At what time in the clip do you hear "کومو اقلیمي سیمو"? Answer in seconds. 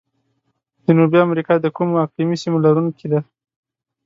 1.75-2.63